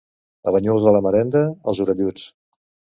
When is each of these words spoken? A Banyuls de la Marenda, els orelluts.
A 0.51 0.53
Banyuls 0.55 0.87
de 0.89 0.95
la 0.97 1.03
Marenda, 1.09 1.45
els 1.69 1.85
orelluts. 1.87 2.29